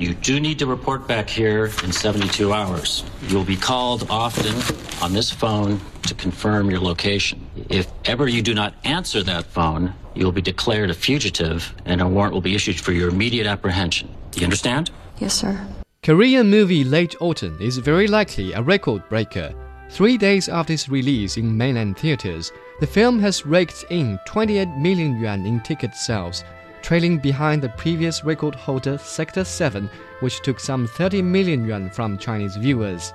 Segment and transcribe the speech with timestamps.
[0.00, 3.04] You do need to report back here in 72 hours.
[3.28, 4.56] You'll be called often
[5.04, 7.46] on this phone to confirm your location.
[7.68, 12.08] If ever you do not answer that phone, you'll be declared a fugitive and a
[12.08, 14.08] warrant will be issued for your immediate apprehension.
[14.30, 14.90] Do you understand?
[15.18, 15.60] Yes, sir.
[16.02, 19.54] Korean movie Late Autumn is very likely a record breaker.
[19.90, 25.20] Three days after its release in mainland theaters, the film has raked in 28 million
[25.20, 26.42] yuan in ticket sales,
[26.82, 29.90] trailing behind the previous record holder Sector 7,
[30.20, 33.12] which took some 30 million yuan from Chinese viewers.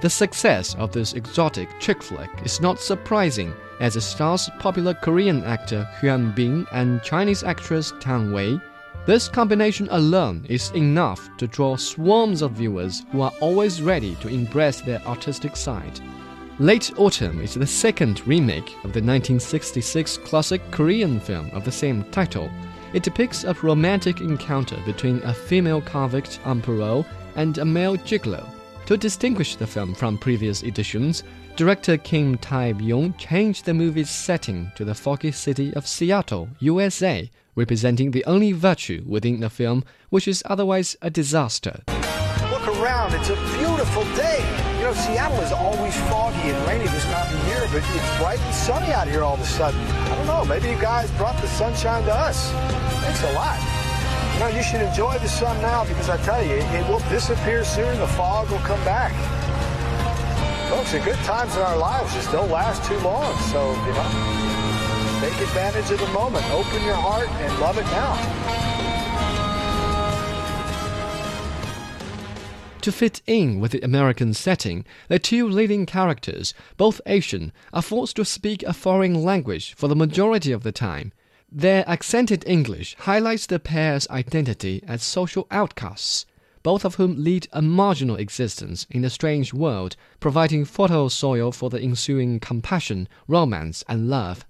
[0.00, 5.42] The success of this exotic chick flick is not surprising, as it stars popular Korean
[5.44, 8.60] actor Hyun Bin and Chinese actress Tang Wei.
[9.06, 14.28] This combination alone is enough to draw swarms of viewers who are always ready to
[14.28, 16.00] embrace their artistic side.
[16.58, 22.04] Late Autumn is the second remake of the 1966 classic Korean film of the same
[22.12, 22.48] title.
[22.94, 28.48] It depicts a romantic encounter between a female convict on parole and a male gigolo.
[28.86, 31.24] To distinguish the film from previous editions,
[31.56, 38.12] director Kim Tae-yong changed the movie's setting to the foggy city of Seattle, USA, representing
[38.12, 41.82] the only virtue within the film, which is otherwise a disaster.
[41.88, 44.73] Look around, it's a beautiful day.
[44.84, 48.38] You know, Seattle is always foggy and rainy this time of year, but it's bright
[48.38, 49.80] and sunny out here all of a sudden.
[49.80, 52.50] I don't know, maybe you guys brought the sunshine to us.
[53.00, 53.56] Thanks a lot.
[54.34, 57.64] You know, you should enjoy the sun now because I tell you, it will disappear
[57.64, 57.98] soon.
[57.98, 59.12] The fog will come back.
[60.68, 63.32] Folks, the good times in our lives just don't last too long.
[63.48, 64.08] So, you know,
[65.24, 66.44] take advantage of the moment.
[66.50, 68.73] Open your heart and love it now.
[72.84, 78.16] To fit in with the American setting, the two leading characters, both Asian, are forced
[78.16, 81.10] to speak a foreign language for the majority of the time.
[81.50, 86.26] Their accented English highlights the pair's identity as social outcasts,
[86.62, 91.70] both of whom lead a marginal existence in a strange world, providing fertile soil for
[91.70, 94.44] the ensuing compassion, romance, and love.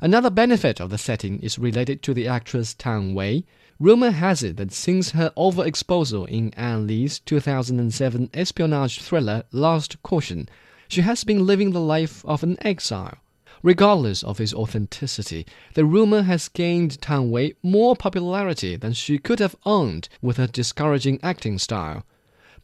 [0.00, 3.44] Another benefit of the setting is related to the actress Tang Wei,
[3.80, 10.48] Rumor has it that since her overexposure in Ang Lee's 2007 espionage thriller Lust, Caution,
[10.86, 13.18] she has been living the life of an exile.
[13.64, 19.40] Regardless of its authenticity, the rumor has gained Tang Wei more popularity than she could
[19.40, 22.04] have earned with her discouraging acting style.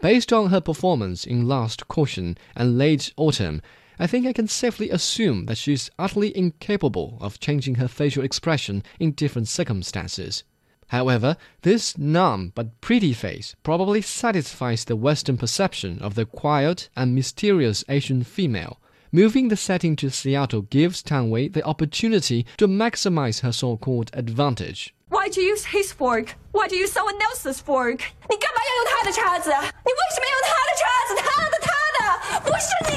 [0.00, 3.62] Based on her performance in Lust, Caution and Late Autumn,
[3.98, 8.22] I think I can safely assume that she is utterly incapable of changing her facial
[8.22, 10.44] expression in different circumstances.
[10.89, 17.15] However, this numb but pretty face probably satisfies the Western perception of the quiet and
[17.15, 18.79] mysterious Asian female.
[19.11, 24.93] Moving the setting to Seattle gives Tang Wei the opportunity to maximize her so-called advantage.
[25.09, 26.35] Why'd you use his fork?
[26.51, 28.01] Why do you use someone else's fork?
[28.29, 29.49] 你干嘛要用他的叉子？
[29.49, 31.15] 你为什么用他的叉子？
[31.15, 32.01] 他的他的，
[32.41, 32.93] 不是你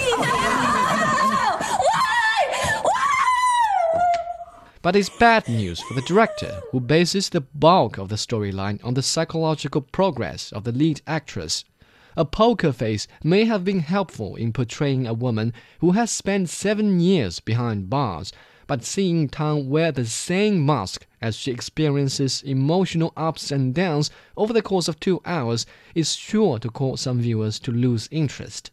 [1.02, 1.02] 的。
[4.84, 8.96] But it's bad news for the director, who bases the bulk of the storyline on
[8.96, 11.64] the psychological progress of the lead actress.
[12.18, 17.00] A poker face may have been helpful in portraying a woman who has spent seven
[17.00, 18.34] years behind bars,
[18.68, 24.52] but seeing Tang wear the same mask as she experiences emotional ups and downs over
[24.52, 28.70] the course of two hours is sure to cause some viewers to lose interest.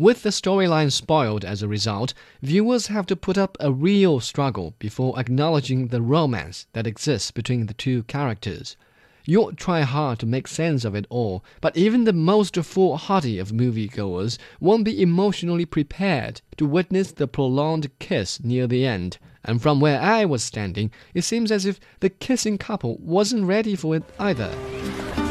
[0.00, 4.76] With the storyline spoiled as a result, viewers have to put up a real struggle
[4.78, 8.76] before acknowledging the romance that exists between the two characters.
[9.24, 13.50] You'll try hard to make sense of it all, but even the most foolhardy of
[13.50, 19.18] moviegoers won't be emotionally prepared to witness the prolonged kiss near the end.
[19.44, 23.74] And from where I was standing, it seems as if the kissing couple wasn't ready
[23.74, 24.54] for it either.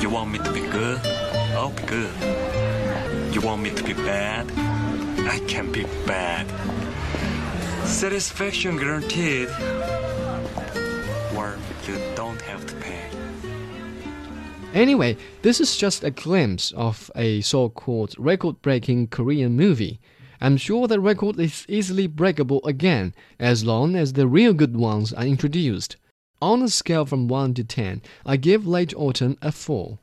[0.02, 1.00] You want me to be good?
[1.56, 2.57] I'll be good.
[3.38, 4.52] You want me to be bad?
[5.30, 6.48] I can be bad.
[7.86, 9.48] Satisfaction guaranteed.
[11.38, 11.56] Or
[11.86, 13.06] you don't have to pay.
[14.74, 20.00] Anyway, this is just a glimpse of a so called record breaking Korean movie.
[20.42, 25.14] I'm sure the record is easily breakable again as long as the real good ones
[25.14, 25.96] are introduced.
[26.42, 30.00] On a scale from 1 to 10, I give Late Autumn a 4.